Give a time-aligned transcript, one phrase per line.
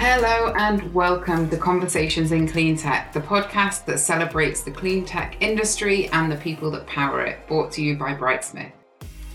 [0.00, 5.36] Hello and welcome to Conversations in Clean Tech, the podcast that celebrates the clean tech
[5.40, 8.70] industry and the people that power it, brought to you by Brightsmith.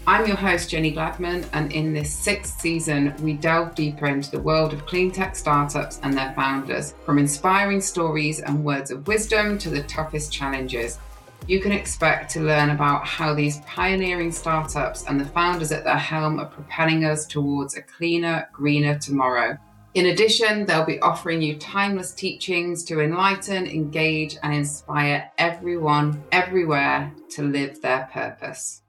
[0.08, 4.40] I'm your host, Jenny Gladman, and in this sixth season, we delve deeper into the
[4.40, 9.58] world of clean tech startups and their founders, from inspiring stories and words of wisdom
[9.58, 10.98] to the toughest challenges.
[11.46, 15.98] You can expect to learn about how these pioneering startups and the founders at their
[15.98, 19.58] helm are propelling us towards a cleaner, greener tomorrow.
[19.94, 27.12] In addition, they'll be offering you timeless teachings to enlighten, engage, and inspire everyone, everywhere
[27.32, 28.83] to live their purpose.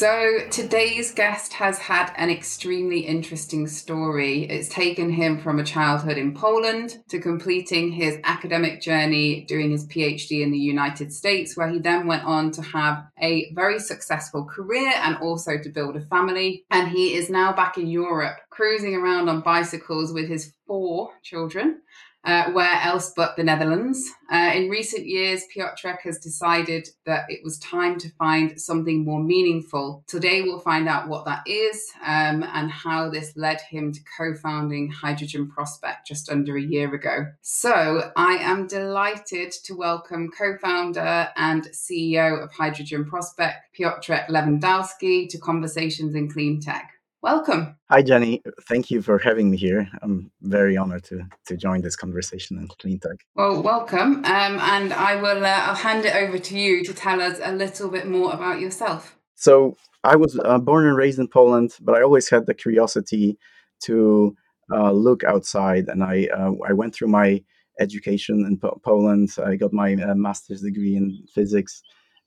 [0.00, 4.44] So, today's guest has had an extremely interesting story.
[4.44, 9.86] It's taken him from a childhood in Poland to completing his academic journey doing his
[9.88, 14.46] PhD in the United States, where he then went on to have a very successful
[14.46, 16.64] career and also to build a family.
[16.70, 21.79] And he is now back in Europe, cruising around on bicycles with his four children
[22.24, 24.10] uh, where else but the Netherlands?
[24.30, 29.22] Uh, in recent years, Piotrek has decided that it was time to find something more
[29.22, 30.04] meaningful.
[30.06, 34.34] Today, we'll find out what that is um, and how this led him to co
[34.34, 37.26] founding Hydrogen Prospect just under a year ago.
[37.40, 45.28] So, I am delighted to welcome co founder and CEO of Hydrogen Prospect, Piotrek Lewandowski,
[45.30, 46.99] to Conversations in Clean Tech.
[47.22, 47.76] Welcome.
[47.90, 48.40] Hi, Jenny.
[48.62, 49.86] Thank you for having me here.
[50.00, 53.18] I'm very honored to, to join this conversation in Clean Tech.
[53.34, 54.24] Well, welcome.
[54.24, 57.52] Um, and I will uh, I'll hand it over to you to tell us a
[57.52, 59.18] little bit more about yourself.
[59.34, 63.36] So, I was uh, born and raised in Poland, but I always had the curiosity
[63.84, 64.34] to
[64.72, 65.88] uh, look outside.
[65.88, 67.44] And I, uh, I went through my
[67.80, 69.28] education in po- Poland.
[69.44, 71.82] I got my uh, master's degree in physics.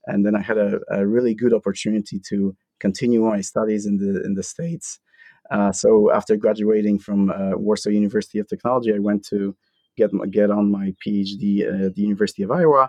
[0.06, 2.56] And then I had a, a really good opportunity to
[2.86, 4.88] continue my studies in the in the states.
[5.56, 5.90] Uh, so
[6.20, 9.40] after graduating from uh, Warsaw University of Technology, I went to
[10.00, 11.46] get get on my PhD
[11.86, 12.86] at the University of Iowa.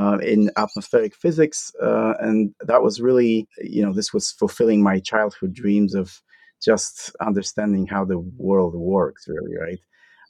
[0.00, 5.00] Uh, in atmospheric physics, uh, and that was really, you know, this was fulfilling my
[5.00, 6.06] childhood dreams of
[6.68, 6.94] just
[7.30, 9.22] understanding how the world works.
[9.26, 9.82] Really, right?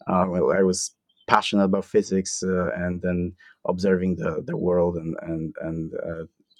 [0.09, 0.95] Uh, well, I was
[1.29, 3.19] passionate about physics, uh, and then
[3.73, 5.93] observing the the world and and and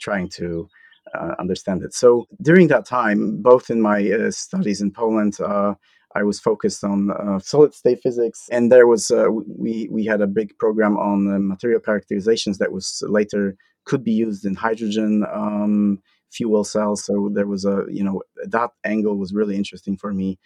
[0.07, 0.69] trying to
[1.15, 1.95] uh, understand it.
[1.95, 5.75] So during that time, both in my uh, studies in Poland, uh,
[6.15, 10.21] I was focused on uh, solid state physics, and there was uh, we we had
[10.21, 15.25] a big program on uh, material characterizations that was later could be used in hydrogen
[15.33, 16.03] um,
[16.33, 17.05] fuel cells.
[17.05, 20.39] So there was a you know that angle was really interesting for me.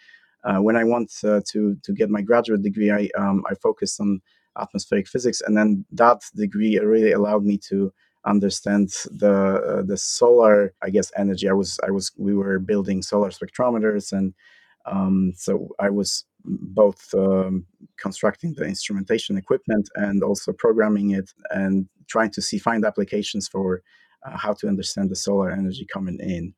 [0.59, 4.21] when I want to to get my graduate degree, I um, I focused on
[4.57, 7.91] atmospheric physics, and then that degree really allowed me to
[8.25, 11.49] understand the uh, the solar i guess energy.
[11.49, 14.33] I was i was we were building solar spectrometers and
[14.85, 17.65] um, so i was both um,
[17.97, 23.81] constructing the instrumentation equipment and also programming it and trying to see find applications for
[24.25, 26.53] uh, how to understand the solar energy coming in.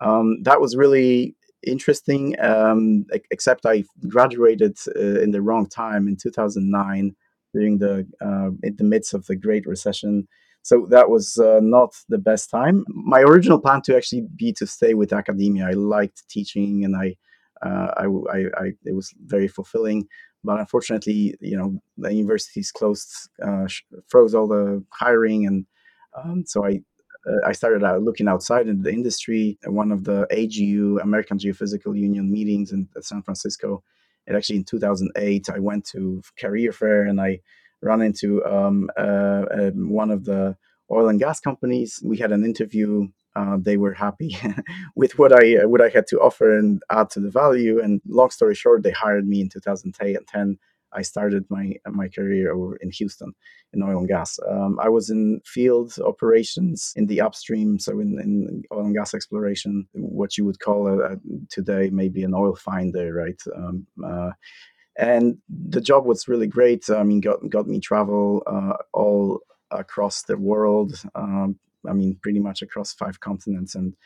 [0.00, 1.36] Um, that was really
[1.66, 7.14] interesting um, except i graduated uh, in the wrong time in 2009
[7.52, 10.26] during the uh, in the midst of the great recession
[10.62, 12.84] so that was uh, not the best time.
[12.88, 15.68] My original plan to actually be to stay with academia.
[15.68, 17.16] I liked teaching, and I,
[17.62, 20.06] uh, I, I, I, it was very fulfilling.
[20.44, 23.10] But unfortunately, you know, the universities closed,
[23.42, 23.66] uh,
[24.08, 25.66] froze all the hiring, and
[26.16, 26.80] um, so I
[27.26, 29.58] uh, I started out looking outside in the industry.
[29.64, 33.82] One of the AGU, American Geophysical Union meetings in San Francisco.
[34.26, 37.40] And actually, in 2008, I went to career fair and I
[37.82, 40.56] run into um, uh, uh, one of the
[40.90, 42.00] oil and gas companies.
[42.04, 43.08] We had an interview.
[43.36, 44.36] Uh, they were happy
[44.96, 47.80] with what I uh, what I had to offer and add to the value.
[47.80, 50.58] And long story short, they hired me in 2010.
[50.92, 53.32] I started my my career over in Houston
[53.72, 54.38] in oil and gas.
[54.48, 59.14] Um, I was in field operations in the upstream, so in, in oil and gas
[59.14, 61.16] exploration, what you would call a, a,
[61.48, 63.40] today maybe an oil finder, right?
[63.54, 64.30] Um, uh,
[65.00, 66.88] and the job was really great.
[66.90, 71.02] I mean, got got me travel uh, all across the world.
[71.14, 71.58] Um,
[71.88, 73.96] I mean, pretty much across five continents, and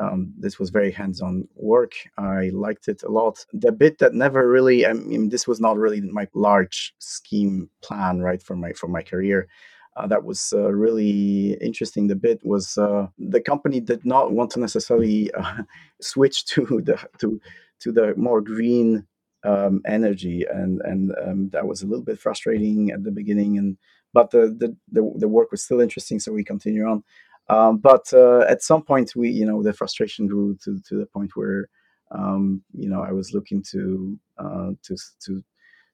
[0.00, 1.94] um, this was very hands-on work.
[2.16, 3.44] I liked it a lot.
[3.52, 8.20] The bit that never really, I mean, this was not really my large scheme plan,
[8.20, 9.48] right, for my for my career.
[9.96, 12.06] Uh, that was uh, really interesting.
[12.06, 15.62] The bit was uh, the company did not want to necessarily uh,
[16.00, 17.40] switch to the to
[17.80, 19.06] to the more green
[19.46, 23.58] um, energy, and and um, that was a little bit frustrating at the beginning.
[23.58, 23.76] And
[24.12, 27.02] but the, the, the the work was still interesting, so we continue on.
[27.48, 31.06] Um, but uh, at some point, we, you know, the frustration grew to, to the
[31.06, 31.68] point where,
[32.10, 35.44] um, you know, I was looking to uh, to to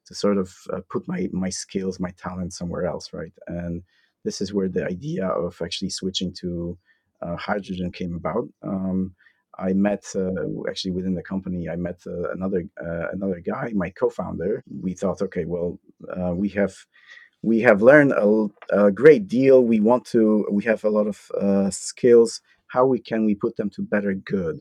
[0.06, 3.32] to sort of uh, put my my skills, my talent somewhere else, right?
[3.46, 3.82] And
[4.25, 6.78] this is where the idea of actually switching to
[7.20, 8.48] uh, hydrogen came about.
[9.58, 10.31] I met uh,
[10.69, 11.69] actually within the company.
[11.69, 14.64] I met uh, another uh, another guy, my co-founder.
[14.81, 15.78] We thought, okay, well,
[16.16, 16.75] uh, we have
[17.43, 19.64] we have learned a, a, great deal.
[19.64, 20.46] We want to.
[20.50, 22.40] We have a lot of uh, skills.
[22.69, 24.60] How we can we put them to better good?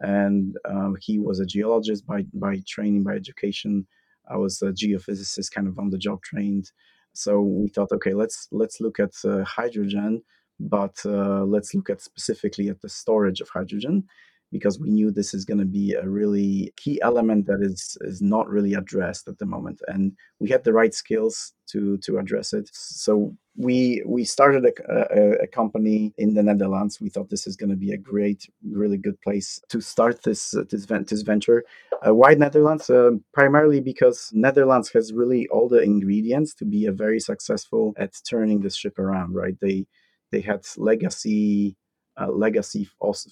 [0.00, 3.86] And um, he was a geologist by by training, by education.
[4.28, 6.72] I was a geophysicist, kind of on the job trained.
[7.12, 10.22] So we thought, okay, let's let's look at uh, hydrogen,
[10.60, 14.04] but uh, let's look at specifically at the storage of hydrogen
[14.52, 18.22] because we knew this is going to be a really key element that is is
[18.22, 22.52] not really addressed at the moment and we had the right skills to to address
[22.52, 27.00] it so we we started a, a, a company in the Netherlands.
[27.00, 30.54] We thought this is going to be a great, really good place to start this
[30.70, 31.64] this, this venture.
[32.06, 32.90] Uh, why Netherlands?
[32.90, 38.12] Uh, primarily because Netherlands has really all the ingredients to be a very successful at
[38.28, 39.34] turning this ship around.
[39.34, 39.56] Right?
[39.60, 39.86] They
[40.34, 41.76] they had legacy
[42.20, 42.88] uh, legacy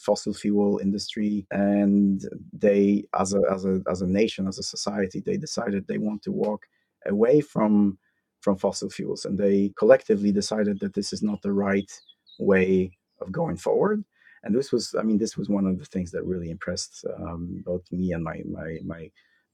[0.06, 2.22] fossil fuel industry and
[2.52, 6.20] they as a, as a as a nation as a society they decided they want
[6.22, 6.62] to walk
[7.06, 7.98] away from
[8.40, 11.92] from fossil fuels and they collectively decided that this is not the right
[12.38, 12.90] way
[13.20, 14.04] of going forward.
[14.44, 17.62] And this was i mean this was one of the things that really impressed um,
[17.64, 19.02] both me and my my my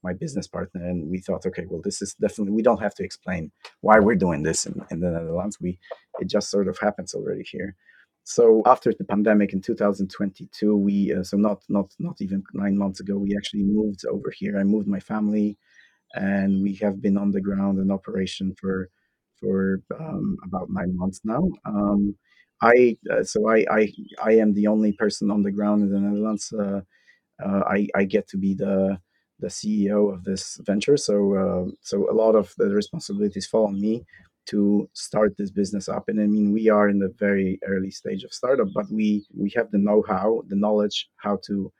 [0.03, 3.03] my business partner and we thought okay well this is definitely we don't have to
[3.03, 3.51] explain
[3.81, 5.77] why we're doing this in, in the netherlands we
[6.19, 7.75] it just sort of happens already here
[8.29, 12.99] so after the pandemic in 2022, we uh, so not not not even nine months
[12.99, 14.59] ago, we actually moved over here.
[14.59, 15.57] I moved my family,
[16.13, 18.91] and we have been on the ground in operation for
[19.39, 21.49] for um, about nine months now.
[21.65, 22.15] Um,
[22.61, 23.93] I uh, so I, I
[24.23, 26.53] I am the only person on the ground in the Netherlands.
[26.53, 26.81] Uh,
[27.43, 28.99] uh I I get to be the
[29.39, 30.97] the CEO of this venture.
[30.97, 34.05] So uh, so a lot of the responsibilities fall on me
[34.47, 36.05] to start this business up.
[36.07, 39.51] And I mean, we are in the very early stage of startup, but we we
[39.55, 41.71] have the know-how, the knowledge how to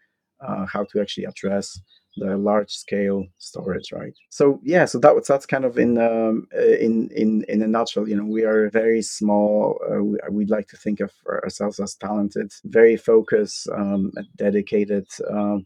[0.42, 1.80] uh, how to actually address
[2.18, 4.14] the large scale storage, right?
[4.30, 8.08] So yeah, so that that's kind of in um, in in in a nutshell.
[8.08, 9.80] You know, we are very small.
[9.90, 15.66] Uh, we, would like to think of ourselves as talented, very focused, um, dedicated um,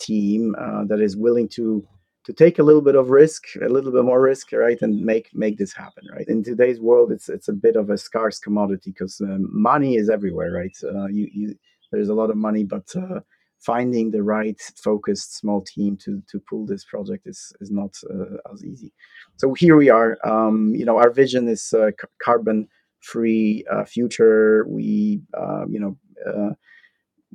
[0.00, 1.86] team uh, that is willing to
[2.24, 5.28] to take a little bit of risk, a little bit more risk, right, and make
[5.34, 6.28] make this happen, right.
[6.28, 10.10] In today's world, it's it's a bit of a scarce commodity because um, money is
[10.10, 10.76] everywhere, right.
[10.84, 11.54] Uh, you, you
[11.92, 13.20] there's a lot of money, but uh,
[13.58, 18.52] finding the right focused small team to to pull this project is is not uh,
[18.52, 18.92] as easy.
[19.36, 20.18] So here we are.
[20.24, 21.90] Um, you know, our vision is uh,
[22.22, 22.68] carbon
[23.00, 24.66] free uh, future.
[24.68, 25.96] We uh, you know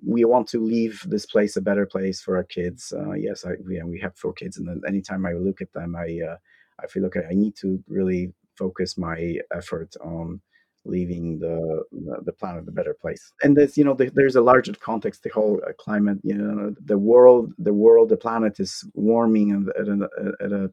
[0.06, 2.94] we want to leave this place a better place for our kids.
[2.96, 6.19] Uh, yes, I, we, we have four kids, and anytime I look at them, I
[6.31, 6.38] uh,
[6.81, 7.24] I feel okay.
[7.30, 10.42] I need to really focus my effort on
[10.86, 11.84] leaving the
[12.24, 13.34] the planet a better place.
[13.44, 15.24] And there's you know the, there's a larger context.
[15.24, 19.88] The whole uh, climate, you know, the world, the world, the planet is warming at
[19.88, 20.10] a,
[20.42, 20.72] at a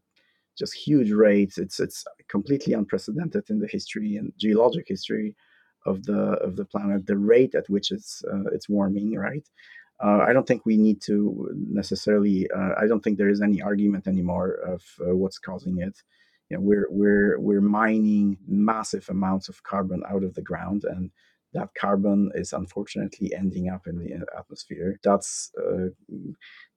[0.59, 1.55] just huge rate.
[1.57, 5.35] It's it's completely unprecedented in the history and geologic history
[5.87, 9.47] of the of the planet, the rate at which it's uh, it's warming, right?
[10.03, 12.51] Uh, I don't think we need to necessarily.
[12.51, 15.97] Uh, I don't think there is any argument anymore of uh, what's causing it.
[16.51, 21.11] You know, we're we're we're mining massive amounts of carbon out of the ground, and
[21.55, 24.99] that carbon is unfortunately ending up in the atmosphere.
[25.03, 25.89] That's uh,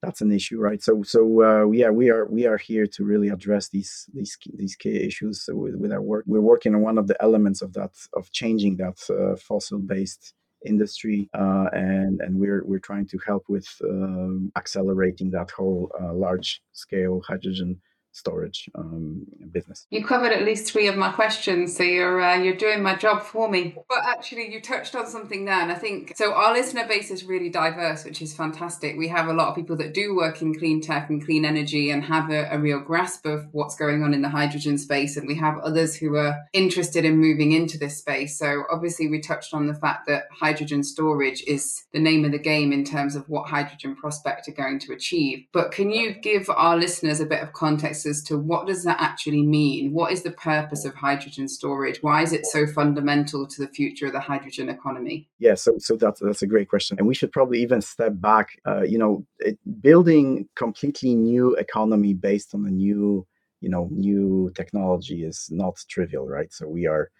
[0.02, 0.82] that's an issue, right?
[0.82, 4.76] So so uh, yeah, we are we are here to really address these these these
[4.76, 6.24] key issues with, with our work.
[6.26, 10.34] We're working on one of the elements of that of changing that uh, fossil based
[10.64, 16.12] industry uh, and and we're we're trying to help with um, accelerating that whole uh,
[16.12, 17.80] large scale hydrogen
[18.16, 19.86] storage um, business.
[19.90, 23.22] You covered at least three of my questions, so you're uh, you're doing my job
[23.22, 23.76] for me.
[23.88, 26.32] But actually, you touched on something there, and I think so.
[26.32, 28.96] Our listener base is really diverse, which is fantastic.
[28.96, 31.90] We have a lot of people that do work in clean tech and clean energy
[31.90, 35.28] and have a, a real grasp of what's going on in the hydrogen space, and
[35.28, 38.38] we have others who are interested in moving into this space.
[38.38, 42.38] So obviously, we touched on the fact that hydrogen storage is the name of the
[42.38, 45.44] game in terms of what hydrogen prospect are going to achieve.
[45.52, 49.00] But can you give our listeners a bit of context as to what does that
[49.00, 49.92] actually mean?
[49.92, 52.02] What is the purpose of hydrogen storage?
[52.02, 55.28] Why is it so fundamental to the future of the hydrogen economy?
[55.38, 58.48] Yeah, so so that's that's a great question, and we should probably even step back.
[58.66, 63.26] Uh, you know, it, building completely new economy based on a new
[63.60, 66.52] you know new technology is not trivial, right?
[66.52, 67.10] So we are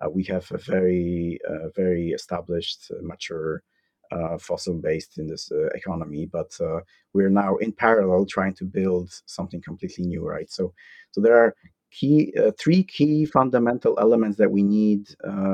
[0.00, 3.62] Uh, we have a very, uh, very established, uh, mature
[4.12, 6.80] uh, fossil based in this uh, economy, but uh,
[7.14, 10.50] we're now in parallel trying to build something completely new, right?
[10.50, 10.72] So,
[11.12, 11.54] so there are
[11.90, 15.08] key three key fundamental elements that we need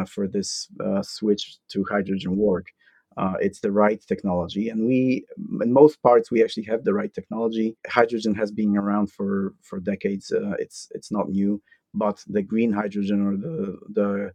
[0.07, 0.69] for this
[1.03, 2.67] switch to hydrogen work.
[3.17, 5.25] Uh, it's the right technology, and we,
[5.61, 7.77] in most parts, we actually have the right technology.
[7.89, 10.31] Hydrogen has been around for for decades.
[10.31, 11.61] Uh, it's it's not new,
[11.95, 14.33] but the green hydrogen or the the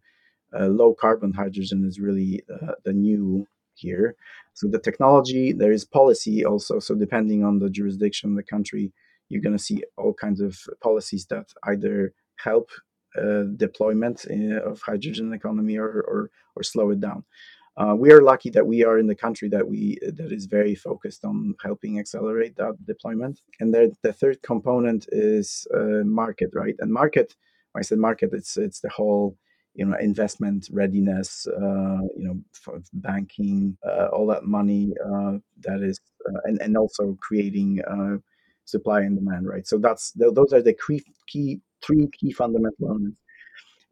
[0.60, 4.16] uh, low carbon hydrogen is really uh, the new here.
[4.54, 6.80] So the technology, there is policy also.
[6.80, 8.92] So depending on the jurisdiction, the country,
[9.30, 12.70] you're going to see all kinds of policies that either help
[13.18, 17.24] uh, deployment uh, of hydrogen economy or, or or slow it down.
[17.76, 20.76] Uh, we are lucky that we are in the country that we that is very
[20.76, 23.42] focused on helping accelerate that deployment.
[23.60, 26.76] And the, the third component is uh, market, right?
[26.80, 27.36] And market,
[27.76, 29.38] I said market, it's it's the whole
[29.76, 36.00] you know investment readiness, uh, you know, banking, uh, all that money uh, that is,
[36.30, 37.82] uh, and and also creating
[38.66, 39.68] supply and demand, right?
[39.68, 43.18] So that's those are the key, key three key fundamental elements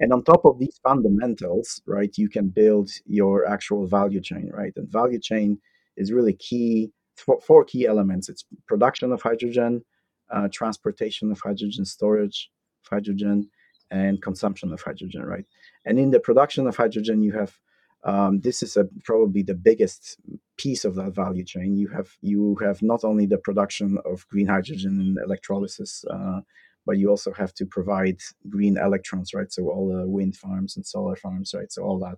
[0.02, 4.74] and on top of these fundamentals, right, you can build your actual value chain, right?
[4.76, 5.60] And value chain
[5.96, 8.28] is really key, four, four key elements.
[8.28, 9.86] It's production of hydrogen,
[10.32, 12.50] uh, transportation of hydrogen, storage
[12.84, 13.50] of hydrogen,
[13.92, 15.46] and consumption of hydrogen, right?
[15.86, 17.58] And in the production of hydrogen, you have
[18.04, 20.18] um, this is a, probably the biggest
[20.58, 21.78] piece of that value chain.
[21.78, 26.42] You have you have not only the production of green hydrogen and electrolysis, uh,
[26.86, 28.20] but you also have to provide
[28.50, 29.52] green electrons, right?
[29.52, 31.72] So all the wind farms and solar farms, right?
[31.72, 32.18] So all that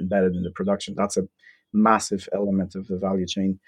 [0.00, 0.94] embedded in the production.
[0.96, 1.28] That's a
[1.72, 3.58] massive element of the value chain.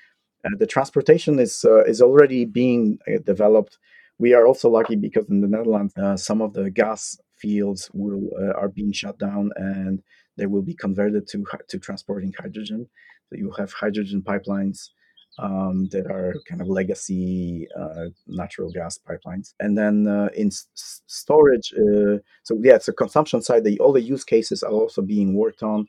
[0.45, 3.79] Uh, the transportation is uh, is already being uh, developed.
[4.19, 8.29] We are also lucky because in the Netherlands, uh, some of the gas fields will
[8.41, 10.03] uh, are being shut down and
[10.37, 12.89] they will be converted to to transporting hydrogen.
[13.29, 14.91] So you have hydrogen pipelines
[15.39, 19.55] um, that are kind of legacy uh, natural gas pipelines.
[19.61, 20.67] And then uh, in s-
[21.07, 23.65] storage, uh, so yeah, it's a consumption side.
[23.65, 25.87] The, all the use cases are also being worked on.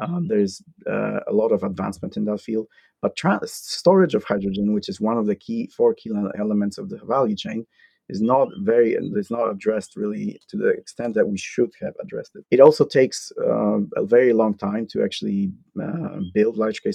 [0.00, 2.66] Um, there's uh, a lot of advancement in that field.
[3.02, 6.98] But storage of hydrogen, which is one of the key four key elements of the
[7.04, 7.66] value chain,
[8.08, 12.36] is not very is not addressed really to the extent that we should have addressed
[12.36, 12.44] it.
[12.50, 16.92] It also takes uh, a very long time to actually uh, build large scale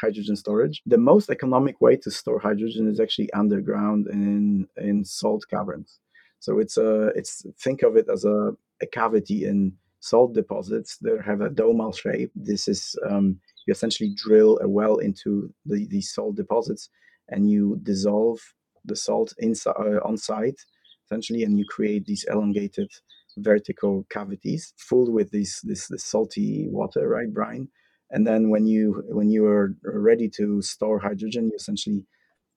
[0.00, 0.82] hydrogen storage.
[0.86, 5.98] The most economic way to store hydrogen is actually underground in in salt caverns.
[6.38, 11.22] So it's a it's think of it as a, a cavity in salt deposits that
[11.24, 12.30] have a domal shape.
[12.34, 16.90] This is um, you essentially drill a well into the, the salt deposits
[17.28, 18.38] and you dissolve
[18.84, 20.60] the salt inside uh, on site
[21.06, 22.90] essentially, and you create these elongated
[23.36, 27.68] vertical cavities full with this, this this salty water, right, brine.
[28.10, 32.04] And then when you when you are ready to store hydrogen, you essentially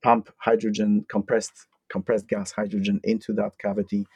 [0.02, 4.06] pump hydrogen compressed compressed gas hydrogen into that cavity,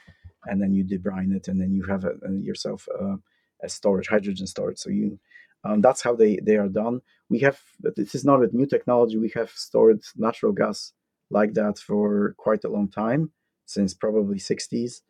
[0.45, 3.15] and then you debrine it, and then you have a, a yourself a,
[3.63, 4.77] a storage hydrogen storage.
[4.79, 5.19] So you
[5.65, 7.01] um, that's how they, they are done.
[7.29, 9.17] We have this is not a new technology.
[9.17, 10.93] We have stored natural gas
[11.33, 13.31] like that for quite a long time,
[13.65, 15.01] since probably 60s,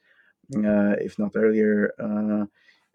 [0.58, 1.92] uh, if not earlier.
[2.00, 2.46] Uh,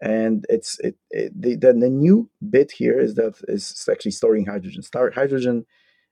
[0.01, 4.45] and it's it, it the, the, the new bit here is that is actually storing
[4.45, 4.81] hydrogen.
[4.81, 5.65] Star hydrogen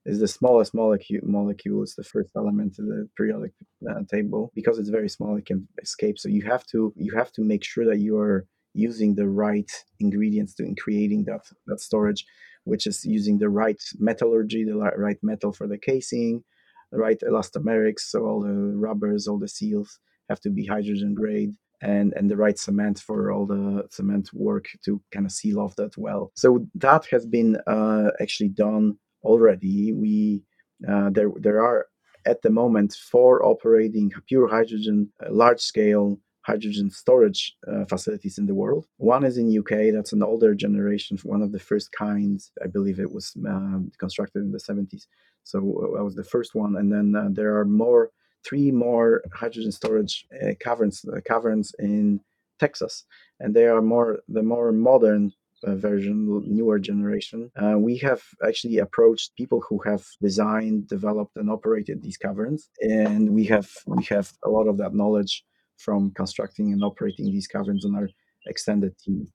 [0.05, 1.21] is the smallest molecule.
[1.23, 3.53] Molecule It's the first element of the periodic
[3.89, 5.37] uh, table because it's very small.
[5.37, 6.19] It can escape.
[6.19, 9.71] So you have to you have to make sure that you are using the right
[9.99, 12.25] ingredients to in creating that that storage,
[12.65, 16.43] which is using the right metallurgy, the right metal for the casing,
[16.91, 22.13] right elastomerics, so all the rubbers, all the seals have to be hydrogen grade, and
[22.15, 25.97] and the right cement for all the cement work to kind of seal off that
[25.97, 26.31] well.
[26.35, 29.93] So that has been uh, actually done already.
[29.93, 30.43] We
[30.87, 31.87] uh, there there are
[32.25, 38.45] at the moment four operating pure hydrogen uh, large scale hydrogen storage uh, facilities in
[38.45, 38.85] the world.
[38.97, 39.93] One is in UK.
[39.93, 42.51] That's an older generation, one of the first kinds.
[42.63, 45.07] I believe it was uh, constructed in the 70s.
[45.51, 46.75] So uh, that was the first one.
[46.79, 48.11] And then uh, there are more,
[48.47, 52.19] three more hydrogen storage uh, caverns, uh, caverns in
[52.59, 53.05] Texas,
[53.39, 55.31] and they are more the more modern
[55.63, 56.17] uh, version,
[56.57, 57.51] newer generation.
[57.61, 63.29] Uh, we have actually approached people who have designed, developed, and operated these caverns, and
[63.37, 65.43] we have we have a lot of that knowledge
[65.77, 68.09] from constructing and operating these caverns on our
[68.47, 69.27] extended team.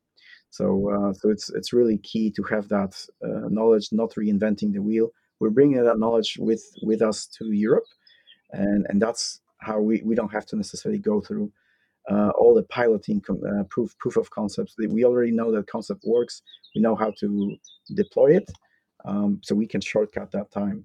[0.50, 2.92] So, uh, so it's it's really key to have that
[3.24, 5.10] uh, knowledge, not reinventing the wheel.
[5.42, 7.88] We're bringing that knowledge with with us to Europe,
[8.52, 11.50] and and that's how we we don't have to necessarily go through
[12.08, 14.76] uh, all the piloting uh, proof proof of concepts.
[14.78, 16.42] We already know that concept works.
[16.76, 17.56] We know how to
[17.96, 18.48] deploy it,
[19.04, 20.84] um, so we can shortcut that time.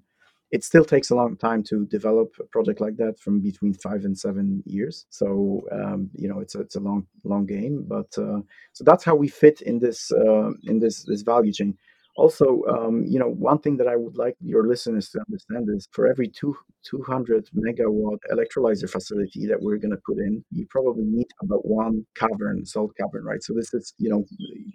[0.50, 4.04] It still takes a long time to develop a project like that, from between five
[4.06, 5.06] and seven years.
[5.10, 7.84] So um, you know, it's a, it's a long long game.
[7.86, 8.40] But uh,
[8.72, 11.78] so that's how we fit in this uh, in this this value chain.
[12.18, 15.86] Also, um, you know, one thing that I would like your listeners to understand is
[15.92, 21.04] for every two, 200 megawatt electrolyzer facility that we're going to put in, you probably
[21.04, 23.40] need about one cavern, salt cavern, right?
[23.40, 24.24] So this is, you know,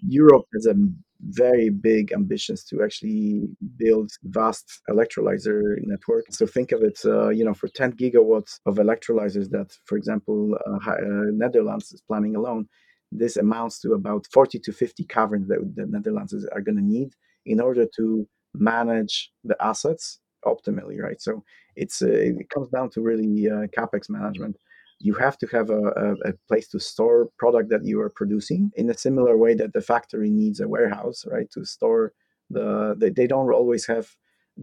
[0.07, 0.75] Europe has a
[1.19, 6.23] very big ambitions to actually build vast electrolyzer network.
[6.29, 10.57] So think of it, uh, you know, for 10 gigawatts of electrolyzers that, for example,
[10.65, 10.95] uh, uh,
[11.33, 12.69] Netherlands is planning alone.
[13.11, 17.13] This amounts to about 40 to 50 caverns that the Netherlands are going to need
[17.45, 21.21] in order to manage the assets optimally, right?
[21.21, 21.43] So
[21.75, 24.57] it's uh, it comes down to really uh, capex management.
[24.99, 28.71] You have to have a, a, a, place to store product that you are producing
[28.75, 31.49] in a similar way that the factory needs a warehouse, right?
[31.51, 32.13] To store
[32.49, 34.07] the they, they don't always have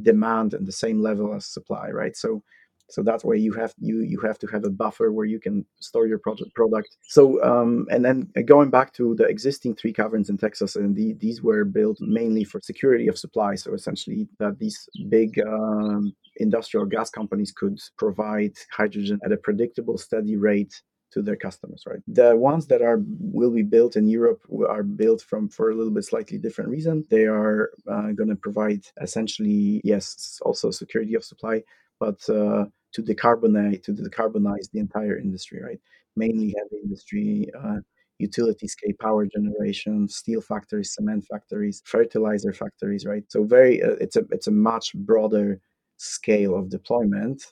[0.03, 2.17] demand and the same level as supply, right?
[2.17, 2.43] So
[2.91, 5.65] so that way you have you you have to have a buffer where you can
[5.81, 6.97] store your project product.
[7.03, 11.15] So um, and then going back to the existing three caverns in texas and the,
[11.15, 13.55] these were built mainly for security of supply.
[13.55, 19.99] So essentially that these big um, industrial gas companies could provide hydrogen at a predictable
[19.99, 20.83] steady rate
[21.13, 21.99] to their customers right?
[22.07, 25.93] The ones that are will be built in europe are built from for a little
[25.93, 27.05] bit slightly different reason.
[27.11, 31.63] They are uh, going to provide essentially yes also security of supply
[32.01, 35.81] but uh, to decarbonize to decarbonize the entire industry, right?
[36.17, 37.79] Mainly heavy industry, uh,
[38.19, 43.25] utility scale power generation, steel factories, cement factories, fertilizer factories, right?
[43.29, 45.61] So very, uh, it's a it's a much broader
[45.97, 47.43] scale of deployment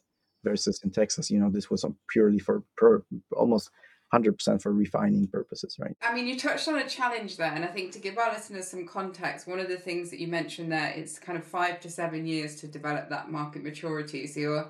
[0.44, 1.30] versus in Texas.
[1.30, 3.02] You know, this was purely for per,
[3.32, 3.70] almost
[4.12, 5.94] 100% for refining purposes, right?
[6.00, 8.68] I mean, you touched on a challenge there, and I think to give our listeners
[8.68, 11.90] some context, one of the things that you mentioned there, it's kind of five to
[11.90, 14.26] seven years to develop that market maturity.
[14.26, 14.68] So you're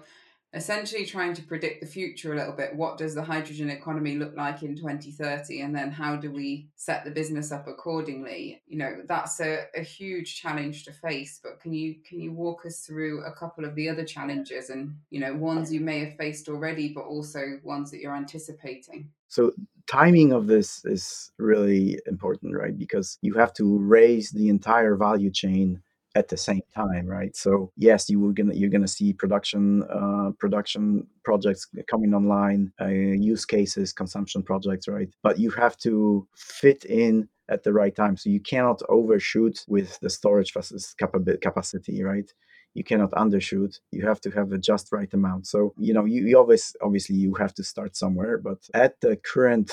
[0.54, 2.74] essentially trying to predict the future a little bit.
[2.74, 5.60] What does the hydrogen economy look like in 2030?
[5.60, 8.62] And then how do we set the business up accordingly?
[8.66, 11.40] You know, that's a, a huge challenge to face.
[11.42, 14.96] But can you can you walk us through a couple of the other challenges and,
[15.10, 19.10] you know, ones you may have faced already, but also ones that you're anticipating?
[19.28, 19.52] So
[19.86, 22.76] timing of this is really important, right?
[22.76, 25.82] Because you have to raise the entire value chain
[26.18, 27.34] at the same time, right?
[27.36, 32.86] So yes, you will gonna you're gonna see production uh, production projects coming online, uh,
[33.32, 35.10] use cases, consumption projects, right?
[35.22, 38.16] But you have to fit in at the right time.
[38.16, 42.30] So you cannot overshoot with the storage capacity, right?
[42.74, 43.78] You cannot undershoot.
[43.92, 45.46] You have to have the just right amount.
[45.46, 49.16] So you know you, you always obviously you have to start somewhere, but at the
[49.16, 49.70] current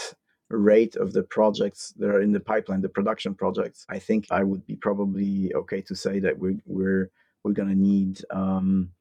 [0.50, 4.44] rate of the projects that are in the pipeline, the production projects, I think I
[4.44, 7.12] would be probably okay to say that we're we're
[7.44, 8.92] we're going to need um,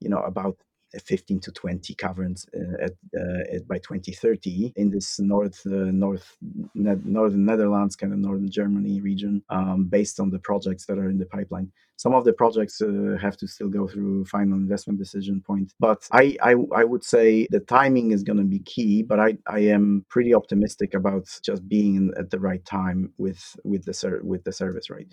[0.00, 0.56] you know about
[0.98, 6.36] 15 to 20 caverns uh, at, uh, at, by 2030 in this north uh, north
[6.74, 11.08] ne- northern Netherlands, kind of northern Germany region, um, based on the projects that are
[11.08, 11.70] in the pipeline.
[11.96, 12.80] Some of the projects
[13.20, 17.46] have to still go through final investment decision point, but I I, I would say
[17.50, 19.02] the timing is going to be key.
[19.02, 23.84] But I, I am pretty optimistic about just being at the right time with with
[23.84, 24.88] the ser- with the service.
[24.88, 25.08] Right,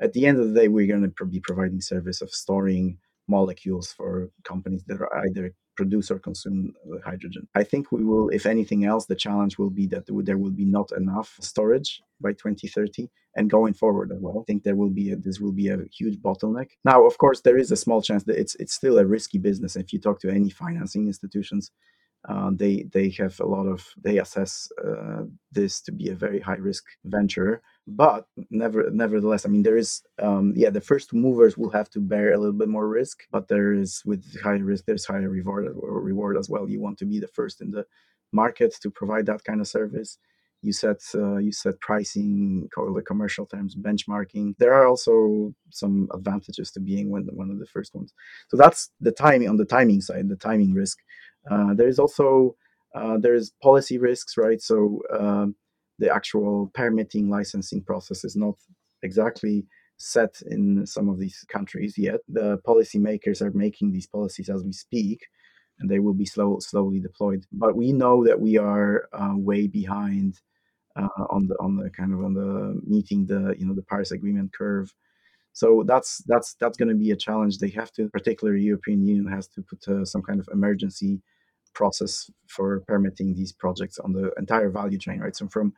[0.00, 2.98] at the end of the day, we're going to be providing service of storing
[3.38, 4.10] molecules for
[4.44, 5.44] companies that are either
[5.76, 7.48] produce or consume hydrogen.
[7.54, 10.68] I think we will, if anything else, the challenge will be that there will be
[10.78, 14.38] not enough storage by 2030 and going forward as well.
[14.40, 16.70] I think there will be a, this will be a huge bottleneck.
[16.84, 19.76] Now, of course, there is a small chance that it's it's still a risky business.
[19.76, 21.70] If you talk to any financing institutions,
[22.28, 26.40] uh, they they have a lot of they assess uh, this to be a very
[26.40, 31.58] high risk venture but never nevertheless i mean there is um, yeah the first movers
[31.58, 34.84] will have to bear a little bit more risk but there is with high risk
[34.86, 35.66] there's higher reward
[36.12, 36.68] reward as well.
[36.68, 37.86] You want to be the first in the
[38.32, 40.18] market to provide that kind of service.
[40.62, 44.54] You set uh, you set pricing call the commercial terms benchmarking.
[44.58, 48.12] There are also some advantages to being one, one of the first ones.
[48.48, 50.98] So that's the timing on the timing side the timing risk.
[51.50, 52.54] Uh, there is also
[52.94, 54.60] uh, there's policy risks, right?
[54.62, 55.56] So um,
[56.02, 58.56] the actual permitting licensing process is not
[59.04, 59.64] exactly
[59.98, 62.18] set in some of these countries yet.
[62.28, 65.20] The policymakers are making these policies as we speak,
[65.78, 67.46] and they will be slow, slowly deployed.
[67.52, 70.40] But we know that we are uh, way behind
[70.96, 74.10] uh, on the on the kind of on the meeting the you know the Paris
[74.10, 74.92] Agreement curve.
[75.52, 77.58] So that's that's that's going to be a challenge.
[77.58, 81.22] They have to, particularly European Union, has to put uh, some kind of emergency
[81.74, 85.36] process for permitting these projects on the entire value chain, right?
[85.36, 85.72] So from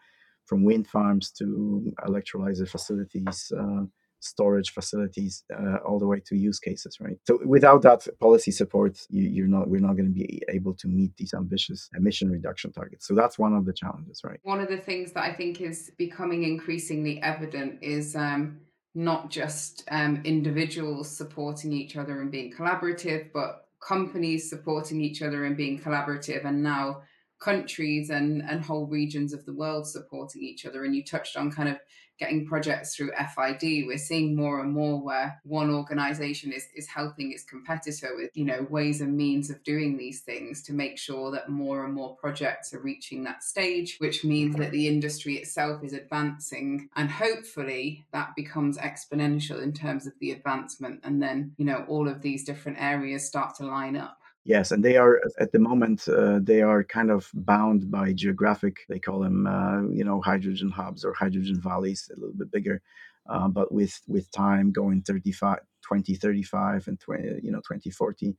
[0.46, 3.84] from wind farms to electrolyzer facilities, uh,
[4.20, 7.16] storage facilities, uh, all the way to use cases, right?
[7.24, 10.88] So without that policy support, you, are not we're not going to be able to
[10.88, 13.06] meet these ambitious emission reduction targets.
[13.06, 14.40] So that's one of the challenges, right?
[14.42, 18.16] One of the things that I think is becoming increasingly evident is.
[18.16, 18.60] Um,
[18.94, 25.44] not just um, individuals supporting each other and being collaborative, but companies supporting each other
[25.44, 27.02] and being collaborative, and now
[27.40, 30.84] countries and, and whole regions of the world supporting each other.
[30.84, 31.78] And you touched on kind of
[32.18, 33.86] getting projects through FID.
[33.86, 38.44] We're seeing more and more where one organization is, is helping its competitor with, you
[38.44, 42.16] know, ways and means of doing these things to make sure that more and more
[42.16, 46.88] projects are reaching that stage, which means that the industry itself is advancing.
[46.94, 51.00] And hopefully that becomes exponential in terms of the advancement.
[51.02, 54.18] And then, you know, all of these different areas start to line up.
[54.46, 58.80] Yes, and they are at the moment uh, they are kind of bound by geographic.
[58.90, 62.82] They call them uh, you know hydrogen hubs or hydrogen valleys, a little bit bigger.
[63.28, 68.36] Uh, but with with time going 35, 2035 and 20, you know 2040,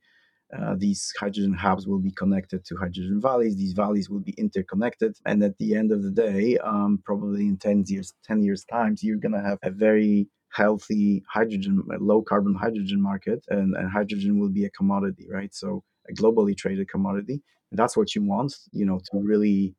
[0.56, 3.56] uh, these hydrogen hubs will be connected to hydrogen valleys.
[3.56, 7.56] These valleys will be interconnected, and at the end of the day, um, probably in
[7.56, 13.02] ten years, ten years times, you're gonna have a very healthy hydrogen, low carbon hydrogen
[13.02, 15.52] market, and, and hydrogen will be a commodity, right?
[15.52, 17.42] So a globally traded commodity.
[17.70, 19.74] And that's what you want, you know, to really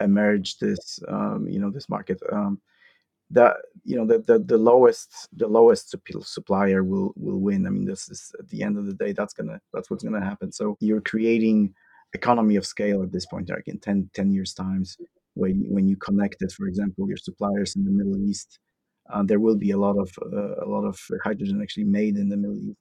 [0.00, 2.20] emerge this, um, you know, this market.
[2.32, 2.60] Um,
[3.30, 7.66] that you know the, the the lowest the lowest supplier will will win.
[7.66, 10.24] I mean, this is at the end of the day, that's gonna that's what's gonna
[10.24, 10.52] happen.
[10.52, 11.74] So you're creating
[12.14, 14.96] economy of scale at this point, like in 10, 10 years times,
[15.34, 18.58] when when you connect it, for example, your suppliers in the Middle East,
[19.12, 22.28] uh, there will be a lot of uh, a lot of hydrogen actually made in
[22.28, 22.78] the Middle East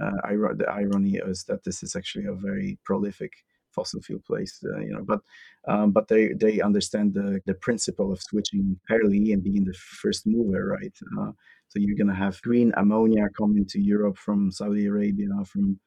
[0.00, 0.10] uh,
[0.54, 3.32] the irony is that this is actually a very prolific
[3.72, 5.04] fossil fuel place, uh, you know.
[5.06, 5.20] But
[5.68, 10.26] um, but they they understand the the principle of switching early and being the first
[10.26, 10.96] mover, right?
[11.18, 11.32] Uh,
[11.68, 15.78] so you're gonna have green ammonia coming to Europe from Saudi Arabia, from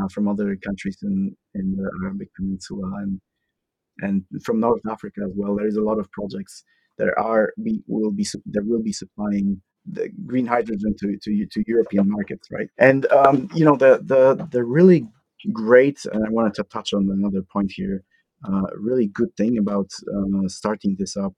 [0.00, 3.20] uh, from other countries in in the Arabic Peninsula, and
[4.00, 5.56] and from North Africa as well.
[5.56, 6.64] There is a lot of projects
[6.98, 11.64] that are we will be that will be supplying the green hydrogen to, to, to
[11.66, 12.68] European markets, right?
[12.78, 15.06] And um, you know the the the really
[15.52, 18.02] great, and I wanted to touch on another point here.
[18.44, 21.34] Uh, really good thing about uh, starting this up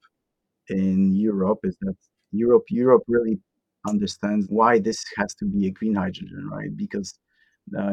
[0.69, 1.95] in Europe is that
[2.31, 3.39] Europe Europe really
[3.87, 6.75] understands why this has to be a green hydrogen, right?
[6.75, 7.17] Because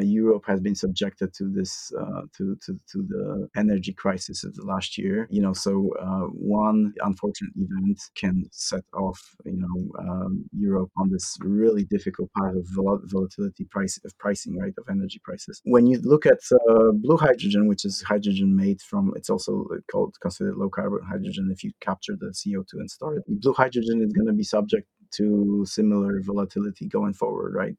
[0.00, 4.64] Europe has been subjected to this uh, to, to to the energy crisis of the
[4.64, 5.26] last year.
[5.30, 11.11] You know, so uh, one unfortunate event can set off you know um, Europe on
[11.11, 15.61] this really difficult path of vol- volatility price of pricing right of energy prices.
[15.64, 20.16] When you look at uh, blue hydrogen, which is hydrogen made from, it's also called
[20.20, 23.24] considered low carbon hydrogen if you capture the CO two and store it.
[23.28, 27.76] Blue hydrogen is going to be subject to similar volatility going forward, right?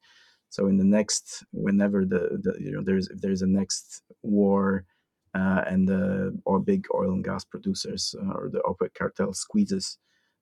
[0.52, 4.86] So in the next, whenever the, the you know there's if there's a next war
[5.34, 9.98] uh, and the or big oil and gas producers uh, or the OPEC cartel squeezes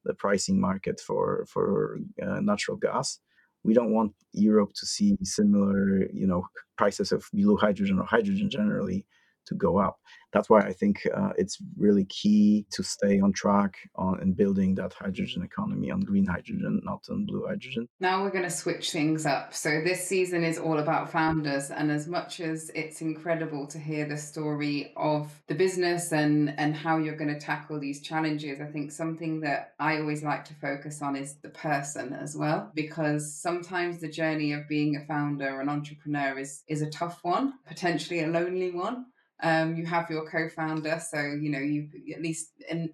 [0.06, 3.20] the pricing market for for uh, natural gas,
[3.64, 6.44] we don't want Europe to see similar you know
[6.76, 9.06] prices of blue hydrogen or hydrogen generally
[9.50, 9.98] to go up.
[10.32, 14.76] That's why I think uh, it's really key to stay on track on in building
[14.76, 17.88] that hydrogen economy on green hydrogen, not on blue hydrogen.
[18.00, 19.56] Now we're going to switch things up.
[19.56, 24.06] So this season is all about founders, and as much as it's incredible to hear
[24.08, 28.66] the story of the business and and how you're going to tackle these challenges, I
[28.66, 33.34] think something that I always like to focus on is the person as well, because
[33.34, 38.22] sometimes the journey of being a founder, an entrepreneur, is is a tough one, potentially
[38.22, 39.06] a lonely one.
[39.42, 42.52] Um, you have your co-founder, so you know you at least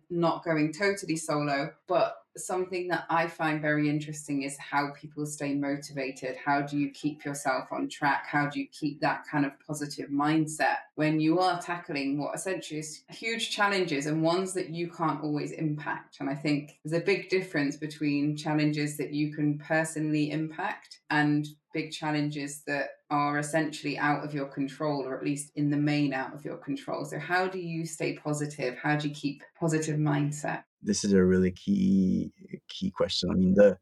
[0.09, 1.71] not going totally solo.
[1.87, 6.35] But something that I find very interesting is how people stay motivated.
[6.35, 8.25] How do you keep yourself on track?
[8.27, 12.79] How do you keep that kind of positive mindset when you are tackling what essentially
[12.79, 16.17] is huge challenges and ones that you can't always impact?
[16.19, 21.47] And I think there's a big difference between challenges that you can personally impact and
[21.75, 26.13] big challenges that are essentially out of your control or at least in the main
[26.13, 27.03] out of your control.
[27.03, 28.77] So how do you stay positive?
[28.81, 30.63] How do you keep positive mindset?
[30.81, 32.31] This is a really key
[32.69, 33.29] key question.
[33.29, 33.77] I mean the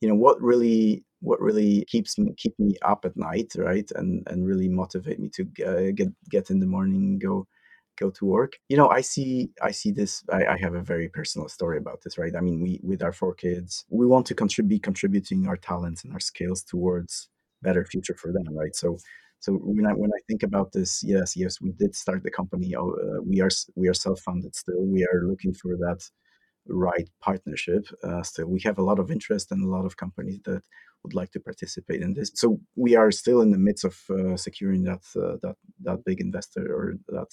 [0.00, 4.26] you know what really what really keeps me keep me up at night right and
[4.30, 7.46] and really motivate me to uh, get get in the morning go
[7.96, 8.52] go to work.
[8.68, 12.00] You know i see i see this I, I, have a very personal story about
[12.02, 12.34] this right?
[12.36, 16.12] I mean we with our four kids we want to contribute contributing our talents and
[16.12, 17.28] our skills towards
[17.68, 18.88] better future for them right so
[19.46, 22.68] So when I when I think about this, yes, yes, we did start the company.
[22.74, 24.82] Uh, we are we are self funded still.
[24.96, 26.00] We are looking for that
[26.88, 27.82] right partnership.
[28.08, 30.62] Uh, still, we have a lot of interest and a lot of companies that
[31.04, 32.32] would like to participate in this.
[32.34, 36.20] So we are still in the midst of uh, securing that uh, that that big
[36.20, 37.28] investor or that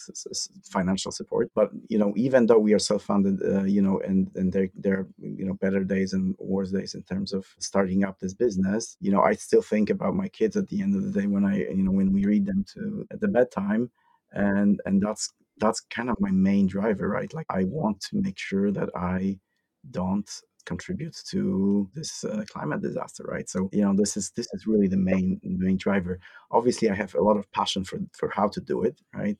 [0.69, 1.49] financial support.
[1.55, 4.99] But you know, even though we are self-funded, uh, you know, and and there there
[4.99, 8.97] are you know better days and worse days in terms of starting up this business.
[8.99, 11.45] You know, I still think about my kids at the end of the day when
[11.45, 13.89] I you know when we read them to at the bedtime,
[14.33, 17.33] and and that's that's kind of my main driver, right?
[17.33, 19.39] Like I want to make sure that I
[19.89, 20.29] don't
[20.65, 23.49] contribute to this uh, climate disaster, right?
[23.49, 26.19] So you know this is this is really the main main driver.
[26.51, 29.37] Obviously, I have a lot of passion for for how to do it, right?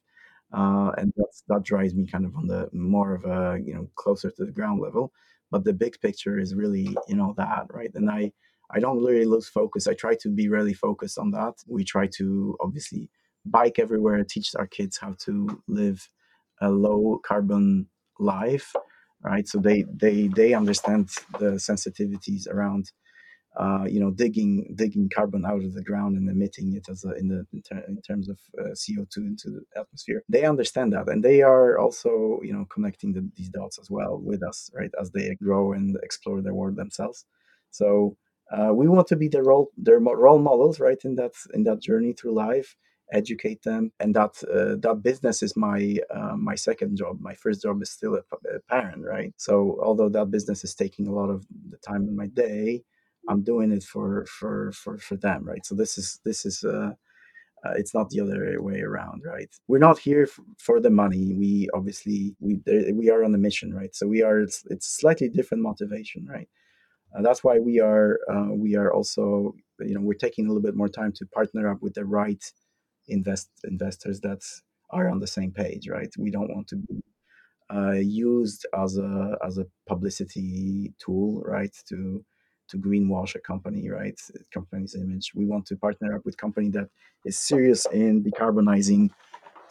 [0.54, 3.90] Uh, and that's that drives me kind of on the more of a you know
[3.96, 5.12] closer to the ground level.
[5.50, 7.92] But the big picture is really you know that, right?
[7.96, 8.32] And I
[8.72, 9.88] I don't really lose focus.
[9.88, 11.56] I try to be really focused on that.
[11.68, 13.10] We try to obviously
[13.46, 16.10] bike everywhere, teach our kids how to live
[16.62, 17.88] a low carbon
[18.20, 18.74] life
[19.24, 19.48] right?
[19.48, 22.92] So they they they understand the sensitivities around
[23.60, 27.12] uh, you know digging digging carbon out of the ground and emitting it as a,
[27.14, 30.24] in the in, ter- in terms of uh, co2 into the atmosphere.
[30.30, 34.20] They understand that and they are also you know connecting the, these dots as well
[34.20, 37.26] with us right as they grow and explore their world themselves.
[37.72, 38.18] So
[38.52, 41.82] uh, we want to be their role their role models right in that in that
[41.82, 42.76] journey through life
[43.13, 47.19] educate them and that uh, that business is my uh, my second job.
[47.21, 48.24] My first job is still a,
[48.56, 49.34] a parent right?
[49.38, 52.84] So although that business is taking a lot of the time in my day
[53.30, 55.65] i'm doing it for for for for them right?
[55.65, 56.91] So this is this is uh,
[57.65, 59.50] uh, it's not the other way around right?
[59.67, 61.34] We're not here f- for the money.
[61.36, 62.62] We obviously we
[62.93, 63.95] we are on a mission right?
[63.95, 66.50] So we are it's, it's slightly different motivation right?
[67.17, 70.63] Uh, that's why we are uh, we are also you know we're taking a little
[70.63, 72.43] bit more time to partner up with the right
[73.08, 74.42] invest investors that
[74.90, 76.12] are on the same page, right?
[76.18, 77.04] We don't want to be
[77.74, 81.74] uh, used as a as a publicity tool, right?
[81.90, 82.24] To
[82.70, 84.20] to greenwash a company, right?
[84.54, 85.32] Company's image.
[85.36, 86.90] We want to partner up with company that
[87.26, 89.10] is serious in decarbonizing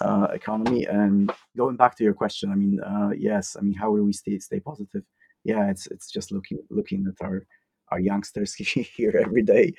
[0.01, 0.85] uh, economy.
[0.85, 4.13] And going back to your question, I mean, uh, yes, I mean, how do we
[4.13, 5.05] stay stay positive?
[5.45, 7.47] Yeah, it's it's just looking looking at our
[7.91, 9.73] our youngsters here every day.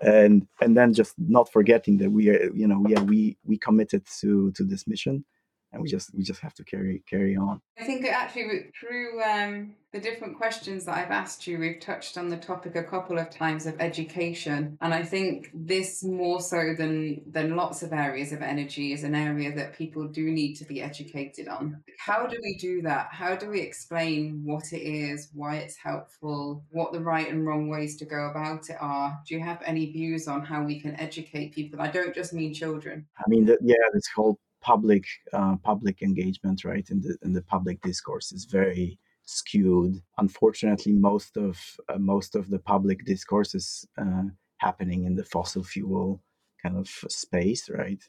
[0.00, 4.06] And and then just not forgetting that we are you know yeah we we committed
[4.20, 5.24] to to this mission
[5.72, 9.74] and we just we just have to carry carry on I think actually through um,
[9.92, 13.28] the different questions that I've asked you, we've touched on the topic a couple of
[13.28, 18.40] times of education, and I think this more so than than lots of areas of
[18.40, 21.82] energy is an area that people do need to be educated on.
[21.98, 23.08] How do we do that?
[23.10, 27.68] How do we explain what it is, why it's helpful, what the right and wrong
[27.68, 29.18] ways to go about it are?
[29.26, 31.80] Do you have any views on how we can educate people?
[31.80, 33.06] I don't just mean children.
[33.18, 37.42] i mean that yeah this whole public uh, public engagement right in the in the
[37.42, 43.86] public discourse is very skewed unfortunately most of uh, most of the public discourse is
[44.02, 44.24] uh,
[44.58, 46.20] happening in the fossil fuel
[46.62, 48.02] kind of space right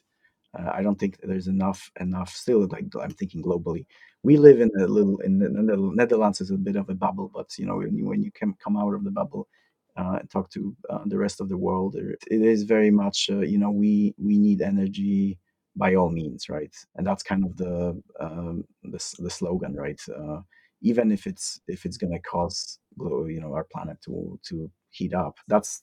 [0.58, 3.86] Uh, I don't think there's enough enough still like I'm thinking globally.
[4.22, 6.94] We live in a little in the, in the Netherlands is a bit of a
[6.94, 9.44] bubble, but you know when you, when you can come out of the bubble
[9.96, 13.40] uh, and talk to uh, the rest of the world, it is very much uh,
[13.52, 15.38] you know we we need energy
[15.76, 16.74] by all means, right?
[16.96, 20.00] And that's kind of the um, the, the slogan, right?
[20.08, 20.40] Uh,
[20.82, 25.14] even if it's if it's going to cause you know our planet to to heat
[25.14, 25.82] up, that's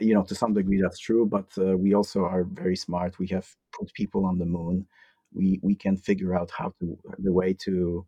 [0.00, 3.26] you know to some degree that's true but uh, we also are very smart we
[3.26, 4.86] have put people on the moon
[5.32, 8.06] we we can figure out how to the way to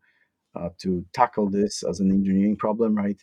[0.55, 3.23] uh, to tackle this as an engineering problem right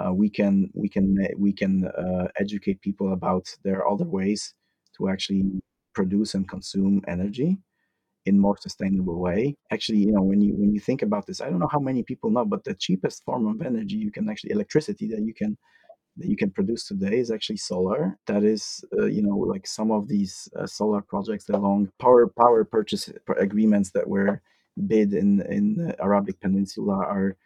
[0.00, 4.54] uh, we can we can we can uh, educate people about there are other ways
[4.96, 5.44] to actually
[5.94, 7.58] produce and consume energy
[8.26, 11.48] in more sustainable way actually you know when you when you think about this i
[11.48, 14.50] don't know how many people know but the cheapest form of energy you can actually
[14.50, 15.56] electricity that you can
[16.16, 18.16] that you can produce today is actually solar.
[18.26, 22.64] That is, uh, you know, like some of these uh, solar projects, along power power
[22.64, 24.40] purchase agreements that were
[24.86, 27.36] bid in in the Arabic Peninsula are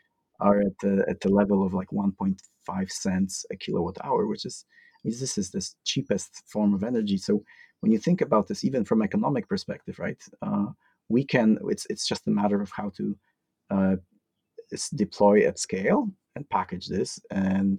[0.40, 4.64] are at the at the level of like 1.5 cents a kilowatt hour, which is
[5.04, 7.18] I mean, this is the cheapest form of energy.
[7.18, 7.42] So
[7.80, 10.66] when you think about this, even from economic perspective, right, uh,
[11.08, 11.58] we can.
[11.68, 13.16] It's it's just a matter of how to
[13.70, 13.96] uh,
[14.94, 17.78] deploy at scale and package this and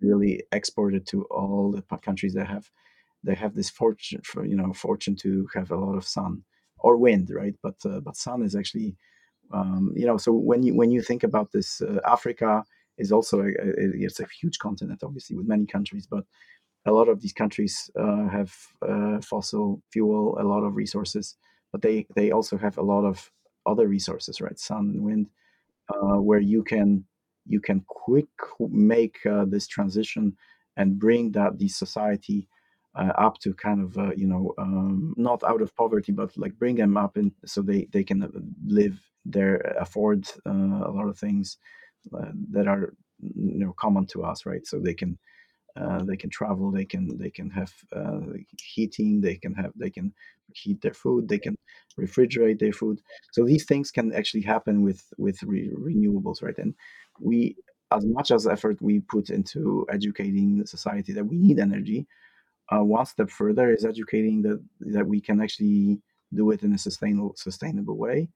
[0.00, 2.68] really export it to all the countries that have
[3.22, 6.42] they have this fortune for you know fortune to have a lot of sun
[6.78, 8.96] or wind right but uh, but sun is actually
[9.52, 12.64] um, you know so when you when you think about this uh, africa
[12.98, 16.24] is also a, a, it's a huge continent obviously with many countries but
[16.86, 18.54] a lot of these countries uh, have
[18.86, 21.36] uh, fossil fuel, a lot of resources,
[21.72, 23.30] but they they also have a lot of
[23.66, 24.58] other resources, right?
[24.58, 25.28] Sun and wind,
[25.92, 27.04] uh, where you can
[27.46, 28.28] you can quick
[28.60, 30.36] make uh, this transition
[30.76, 32.48] and bring that the society
[32.98, 36.58] uh, up to kind of uh, you know um, not out of poverty, but like
[36.58, 38.28] bring them up and so they they can
[38.66, 41.58] live there, afford a lot of things
[42.50, 44.66] that are you know common to us, right?
[44.66, 45.18] So they can
[45.80, 48.20] uh, they can travel they can they can have uh,
[48.60, 50.12] heating they can have they can
[50.54, 51.56] heat their food they can
[51.98, 53.00] refrigerate their food.
[53.32, 56.58] So these things can actually happen with with re- renewables right?
[56.58, 56.74] And
[57.20, 57.56] we
[57.90, 62.06] as much as effort we put into educating the society that we need energy
[62.70, 66.00] uh, one step further is educating that that we can actually
[66.32, 68.28] do it in a sustainable sustainable way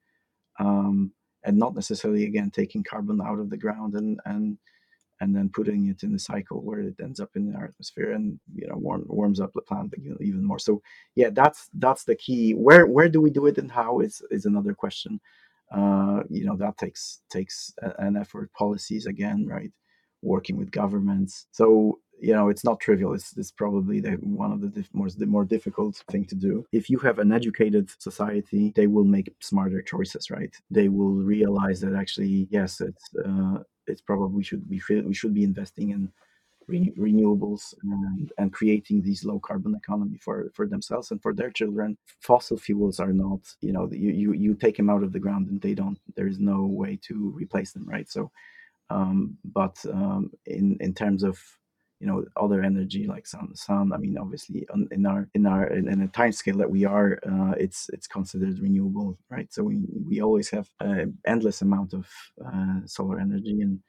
[0.61, 1.13] um,
[1.45, 4.59] and not necessarily again taking carbon out of the ground and and
[5.21, 8.39] and then putting it in the cycle where it ends up in our atmosphere and
[8.55, 10.59] you know warm, warms up the planet even more.
[10.59, 10.83] So
[11.15, 12.53] yeah that's that's the key.
[12.53, 15.21] Where where do we do it and how is is another question.
[15.71, 19.73] Uh, you know that takes takes an effort policies again right?
[20.23, 21.47] Working with governments.
[21.53, 23.15] So you know it's not trivial.
[23.15, 26.65] It's, it's probably the, one of the diff- more, the more difficult thing to do.
[26.73, 30.55] If you have an educated society they will make smarter choices right?
[30.71, 35.35] They will realize that actually yes it's uh, it's probably we should be we should
[35.35, 36.13] be investing in
[36.69, 41.51] re- renewables and, and creating these low carbon economy for for themselves and for their
[41.51, 41.97] children.
[42.21, 45.49] Fossil fuels are not you know you, you you take them out of the ground
[45.49, 48.11] and they don't there is no way to replace them right?
[48.11, 48.31] So
[48.91, 51.39] um, but um, in in terms of
[52.01, 53.93] you know other energy like sun sun.
[53.93, 56.85] I mean obviously on, in our in our in, in a time scale that we
[56.85, 59.53] are uh, it's it's considered renewable right?
[59.53, 62.07] So we we always have an endless amount of
[62.45, 63.81] uh, solar energy and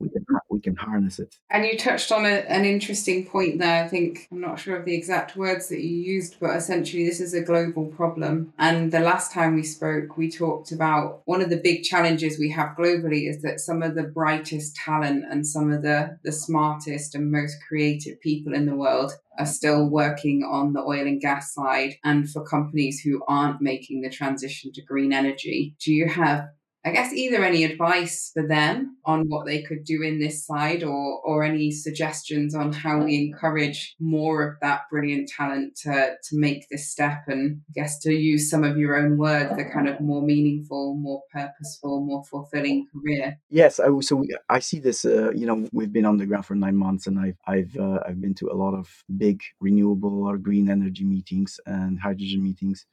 [0.00, 1.34] we can we can harness it.
[1.50, 3.84] And you touched on a, an interesting point there.
[3.84, 7.20] I think I'm not sure of the exact words that you used, but essentially this
[7.20, 8.52] is a global problem.
[8.58, 12.50] And the last time we spoke, we talked about one of the big challenges we
[12.50, 17.14] have globally is that some of the brightest talent and some of the the smartest
[17.14, 21.54] and most creative people in the world are still working on the oil and gas
[21.54, 25.76] side and for companies who aren't making the transition to green energy.
[25.80, 26.48] Do you have
[26.84, 30.84] I guess either any advice for them on what they could do in this side
[30.84, 35.90] or or any suggestions on how we encourage more of that brilliant talent to
[36.22, 39.64] to make this step and I guess to use some of your own words, the
[39.64, 43.38] kind of more meaningful, more purposeful, more fulfilling career.
[43.50, 45.04] Yes, I, so we, I see this.
[45.04, 48.00] Uh, you know, we've been on the ground for nine months, and I've I've uh,
[48.06, 52.86] I've been to a lot of big renewable or green energy meetings and hydrogen meetings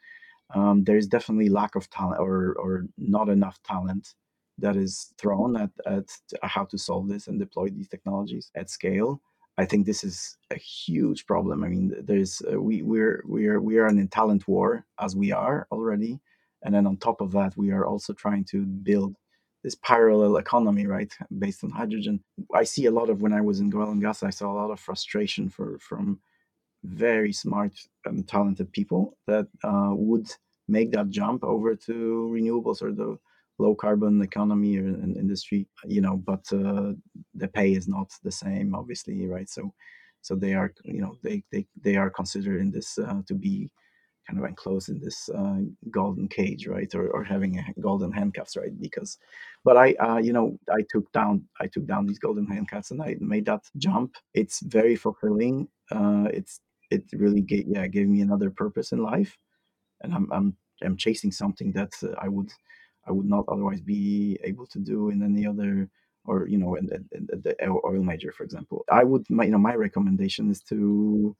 [0.53, 4.13] um, there's definitely lack of talent or or not enough talent
[4.57, 6.07] that is thrown at, at
[6.43, 9.21] how to solve this and deploy these technologies at scale.
[9.57, 11.63] I think this is a huge problem.
[11.63, 15.31] I mean, there's uh, we we're we're we are in a talent war as we
[15.31, 16.19] are already,
[16.63, 19.15] and then on top of that, we are also trying to build
[19.63, 22.21] this parallel economy, right, based on hydrogen.
[22.53, 24.59] I see a lot of when I was in oil and gas, I saw a
[24.61, 26.19] lot of frustration for from
[26.85, 27.73] very smart
[28.05, 30.27] and talented people that uh, would
[30.67, 33.17] make that jump over to renewables or the
[33.59, 36.91] low carbon economy or industry you know but uh,
[37.35, 39.49] the pay is not the same obviously right?
[39.49, 39.73] So
[40.21, 43.69] so they are you know they they, they are considered in this uh, to be
[44.27, 45.59] kind of enclosed in this uh,
[45.91, 46.93] golden cage right?
[46.95, 48.77] Or, or having golden handcuffs right?
[48.81, 49.17] Because
[49.63, 53.01] but i uh, you know i took down i took down these golden handcuffs and
[53.01, 54.15] i made that jump.
[54.33, 55.67] It's very fulfilling.
[55.91, 56.59] Uh, it's
[56.91, 59.37] it really gave yeah gave me another purpose in life,
[60.01, 62.51] and I'm I'm I'm chasing something that uh, I would
[63.07, 65.89] I would not otherwise be able to do in any other
[66.25, 68.85] or you know in, in, in the oil major for example.
[68.91, 71.35] I would my you know my recommendation is to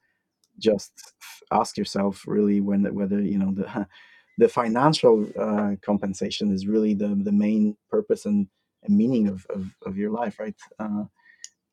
[0.60, 1.14] just
[1.52, 3.88] ask yourself really when whether you know the
[4.38, 8.48] the financial uh, compensation is really the the main purpose and,
[8.84, 11.04] and meaning of, of, of your life right uh,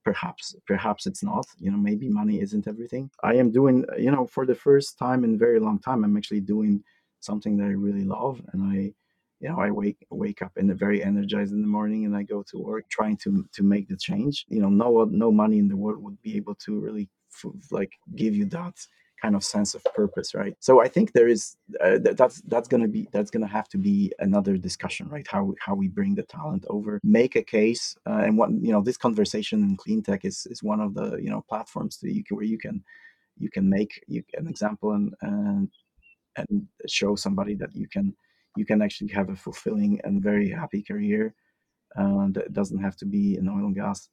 [0.05, 3.11] perhaps perhaps it's not you know maybe money isn't everything.
[3.23, 6.17] I am doing you know for the first time in a very long time i'm
[6.17, 6.83] actually doing
[7.21, 8.93] something that i really love and i
[9.41, 12.23] you know i wake wake up in and very energized in the morning and i
[12.23, 14.45] go to work trying to to make the change.
[14.49, 17.09] You know no no money in the world would be able to really
[17.71, 18.77] like give you that
[19.23, 20.55] kind of sense of purpose right?
[20.61, 23.69] So i think there is uh, that's that's going to be that's going to have
[23.75, 25.27] to be another discussion right?
[25.35, 28.83] How how we bring the talent over make a case uh, and what you know
[28.83, 32.25] this conversation in clean tech is is one of the you know platforms that you
[32.25, 32.85] can where you can
[33.39, 35.69] you can make you, an example and and
[36.37, 38.15] and show somebody that you can
[38.57, 41.35] you can actually have a fulfilling and very happy career
[41.97, 44.09] uh, that doesn't have to be in oil and gas.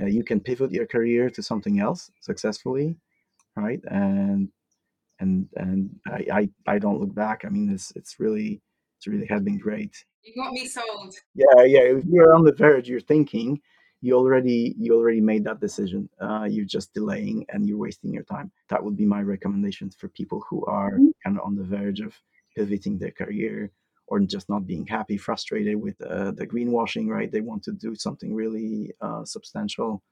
[0.00, 2.96] Uh, you can pivot your career to something else successfully
[3.56, 3.80] right?
[3.86, 4.48] And
[5.20, 7.44] and and I, I I don't look back.
[7.44, 8.60] I mean, it's it's really
[8.98, 9.96] it's really had been great.
[10.22, 11.14] You got me sold.
[11.34, 11.80] Yeah, yeah.
[11.80, 13.60] If you're on the verge, you're thinking
[14.00, 16.08] you already you already made that decision.
[16.20, 18.50] Uh, you're just delaying and you're wasting your time.
[18.68, 21.08] That would be my recommendations for people who are mm-hmm.
[21.24, 22.14] kind of on the verge of
[22.54, 23.70] pivoting their career
[24.08, 27.08] or just not being happy, frustrated with uh, the greenwashing.
[27.08, 27.30] Right?
[27.30, 30.02] They want to do something really uh, substantial.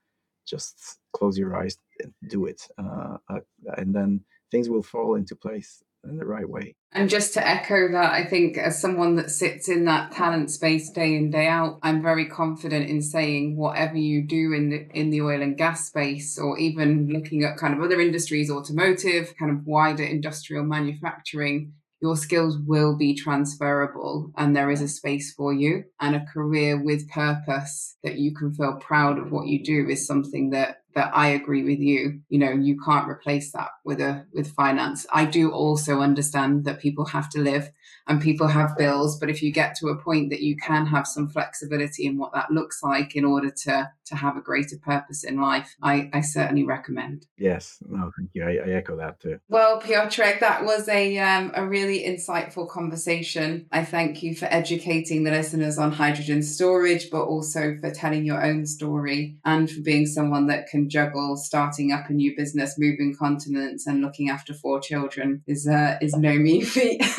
[0.47, 3.41] Just close your eyes and do it, uh, uh,
[3.77, 4.21] and then
[4.51, 6.75] things will fall into place in the right way.
[6.93, 10.91] And just to echo that, I think as someone that sits in that talent space
[10.91, 15.11] day in day out, I'm very confident in saying whatever you do in the in
[15.11, 19.51] the oil and gas space, or even looking at kind of other industries, automotive, kind
[19.51, 25.53] of wider industrial manufacturing, your skills will be transferable and there is a space for
[25.53, 25.85] you.
[26.01, 30.07] And a career with purpose that you can feel proud of what you do is
[30.07, 32.21] something that that I agree with you.
[32.29, 35.07] You know, you can't replace that with a with finance.
[35.13, 37.71] I do also understand that people have to live
[38.07, 41.07] and people have bills, but if you get to a point that you can have
[41.07, 45.25] some flexibility in what that looks like in order to to have a greater purpose
[45.25, 47.27] in life, I, I certainly recommend.
[47.39, 48.45] Yes, no, thank you.
[48.45, 49.39] I, I echo that too.
[49.49, 53.67] Well, Piotrek, that was a um, a really insightful conversation.
[53.73, 58.45] I thank you for educating the listeners on hydrogen storage, but also for telling your
[58.45, 63.14] own story and for being someone that can juggle starting up a new business, moving
[63.14, 67.01] continents, and looking after four children is uh, is no mean feat.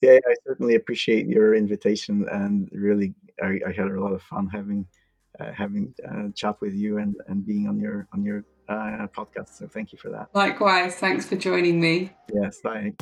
[0.00, 4.48] yeah, I certainly appreciate your invitation, and really, I, I had a lot of fun
[4.48, 4.86] having
[5.40, 9.56] uh, having uh, chat with you and, and being on your on your uh, podcast.
[9.58, 10.28] So thank you for that.
[10.34, 12.10] Likewise, thanks for joining me.
[12.32, 12.94] Yes, bye.